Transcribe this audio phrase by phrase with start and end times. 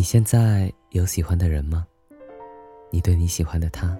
[0.00, 1.86] 你现在有喜欢的人吗？
[2.90, 3.94] 你对你喜欢的他，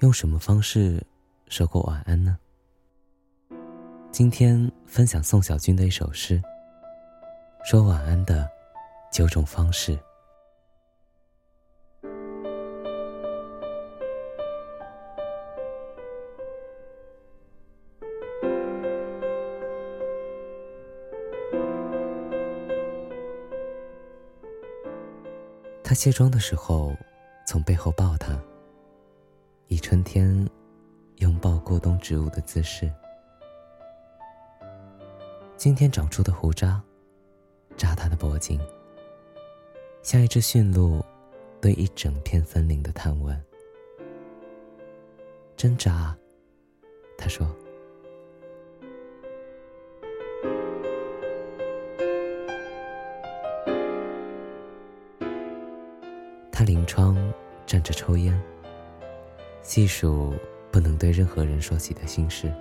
[0.00, 1.02] 用什么方式
[1.48, 2.36] 说过晚安呢？
[4.10, 6.42] 今天分享宋小军的一首诗，
[7.64, 8.46] 说晚安的
[9.10, 9.98] 九种方式。
[25.94, 26.92] 他卸妆的时候，
[27.46, 28.36] 从背后抱她，
[29.68, 30.44] 以春天
[31.18, 32.92] 拥抱过冬植物的姿势。
[35.56, 36.82] 今天长出的胡渣，
[37.76, 38.60] 扎他的脖颈，
[40.02, 41.00] 像一只驯鹿
[41.60, 43.40] 对一整片森林的探问。
[45.56, 46.12] 真扎，
[47.16, 47.46] 他说。
[58.04, 58.38] 抽烟，
[59.62, 60.34] 细数
[60.70, 62.52] 不能对任何人说起的心事，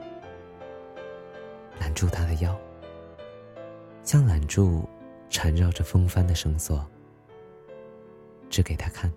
[1.78, 2.58] 揽住他的腰，
[4.04, 4.88] 像揽住
[5.30, 6.82] 缠绕着风帆的绳索，
[8.50, 9.12] 指给他看。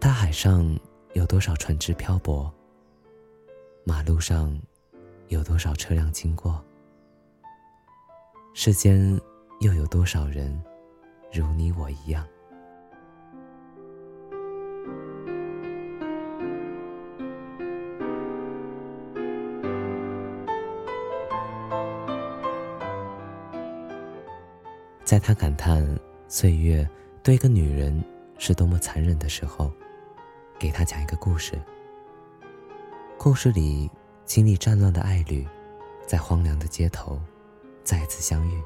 [0.00, 0.76] 大海上
[1.12, 2.52] 有多少船只漂泊？
[3.84, 4.60] 马路上
[5.28, 6.60] 有多少车辆经过？
[8.52, 9.16] 世间
[9.60, 10.60] 又有多少人
[11.32, 12.26] 如你我一样？
[25.08, 25.82] 在他感叹
[26.28, 26.86] 岁月
[27.22, 28.04] 对一个女人
[28.36, 29.72] 是多么残忍的时候，
[30.58, 31.58] 给他讲一个故事。
[33.16, 33.90] 故事里，
[34.26, 35.48] 经历战乱的爱侣，
[36.06, 37.18] 在荒凉的街头，
[37.82, 38.62] 再次相遇。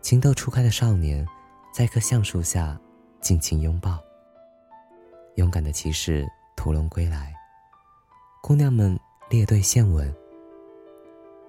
[0.00, 1.26] 情窦初开的少年，
[1.74, 2.78] 在一棵橡树下，
[3.20, 3.98] 尽情拥抱。
[5.34, 6.24] 勇敢的骑士
[6.54, 7.34] 屠龙归来，
[8.40, 8.96] 姑娘们
[9.28, 10.14] 列队献吻。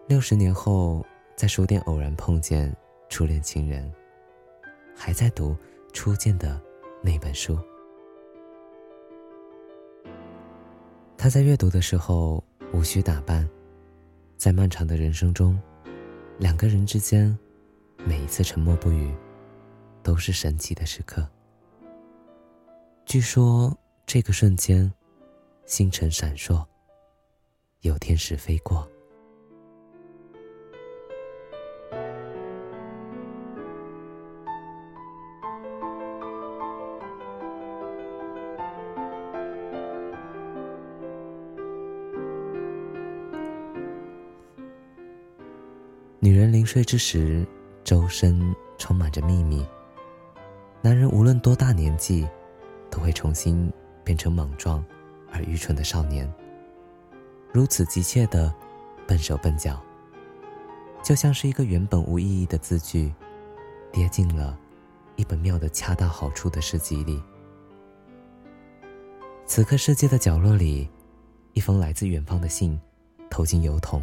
[0.08, 2.76] 六十年后，在书店偶然碰见。
[3.10, 3.92] 初恋情人
[4.96, 5.56] 还在读
[5.94, 6.60] 初见的
[7.02, 7.58] 那本书。
[11.18, 12.44] 他在阅读的时候
[12.74, 13.48] 无需打扮，
[14.36, 15.62] 在漫长的人生中，
[16.38, 17.38] 两个人之间
[17.98, 19.16] 每一次沉默不语，
[20.02, 21.26] 都是神奇的时刻。
[23.06, 24.92] 据说这个瞬间，
[25.66, 26.66] 星辰闪烁，
[27.82, 28.90] 有天使飞过。
[46.24, 47.46] 女人临睡之时，
[47.84, 49.68] 周身充满着秘密。
[50.82, 52.26] 男人无论多大年纪，
[52.90, 53.70] 都会重新
[54.06, 54.82] 变成莽撞
[55.34, 56.34] 而愚蠢的少年。
[57.52, 58.56] 如此急切的
[59.06, 59.84] 笨手笨脚，
[61.04, 63.14] 就像是一个原本无意义的字句，
[63.92, 64.58] 跌进了
[65.18, 67.22] 一本妙的恰到好处的诗集里。
[69.46, 70.90] 此刻世界的角落里，
[71.52, 72.80] 一封来自远方的信，
[73.30, 74.02] 投进邮筒，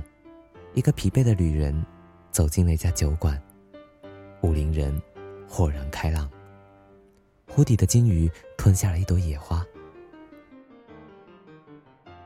[0.75, 1.83] 一个疲惫的旅人。
[2.31, 3.41] 走进那家酒馆，
[4.43, 5.01] 武陵人
[5.49, 6.31] 豁然开朗。
[7.49, 9.65] 湖底的金鱼吞下了一朵野花。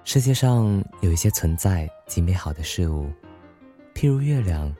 [0.05, 3.11] 世界上有一些存在极美好的事物，
[3.95, 4.71] 譬如月亮，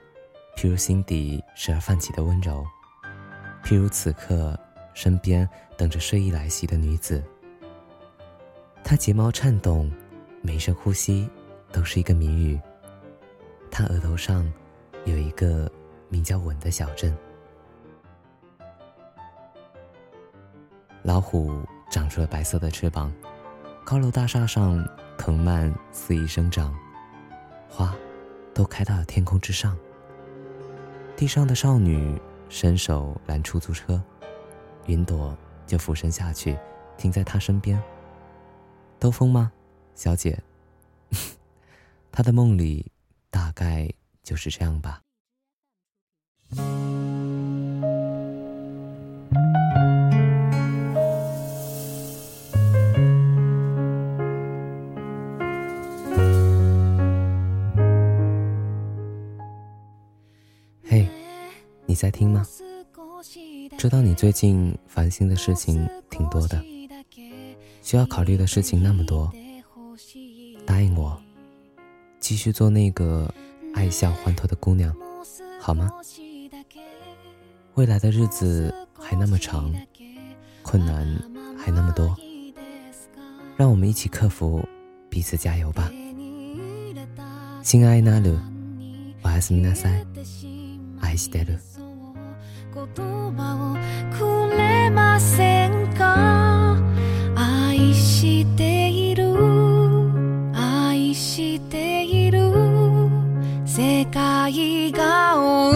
[0.55, 2.63] 譬如心底时而泛起的温柔，
[3.63, 4.57] 譬如此刻
[4.93, 7.23] 身边等着睡意来袭的女子。
[8.83, 9.91] 她睫毛颤动，
[10.43, 11.27] 每一声呼吸
[11.71, 12.59] 都是一个谜语。
[13.71, 14.47] 她额头上。
[15.05, 15.71] 有一个
[16.09, 17.15] 名叫吻的小镇。
[21.03, 23.13] 老虎长出了白色的翅膀，
[23.85, 24.83] 高楼大厦上
[25.17, 26.75] 藤蔓肆意生长，
[27.69, 27.95] 花
[28.53, 29.77] 都开到了天空之上。
[31.15, 32.19] 地上的少女
[32.49, 34.01] 伸手拦出租车，
[34.87, 35.37] 云朵
[35.67, 36.57] 就俯身下去，
[36.97, 37.81] 停在她身边。
[38.99, 39.51] 兜风吗，
[39.93, 40.41] 小姐？
[42.11, 42.91] 她的梦里
[43.29, 43.87] 大概。
[44.25, 44.99] 就是这样吧。
[60.83, 61.07] 嘿，
[61.85, 62.43] 你在听吗？
[63.77, 66.59] 知道你最近烦心的事情挺多的，
[67.83, 69.31] 需要考虑的事情那么多，
[70.65, 71.15] 答应我，
[72.19, 73.31] 继续做那个。
[73.75, 74.95] 爱笑欢脱的姑娘，
[75.59, 75.91] 好吗？
[77.73, 79.69] 未来的日子还那么长，
[80.63, 81.05] 困难
[81.57, 82.15] 还那么多，
[83.57, 84.65] 让我们一起克服，
[85.09, 85.91] 彼此加油吧！
[87.61, 88.39] 亲爱的纳鲁，
[89.23, 90.03] 瓦斯米纳赛，
[91.01, 91.29] 爱し
[98.55, 98.74] て。
[104.55, 105.74] 笑顔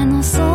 [0.00, 0.49] あの空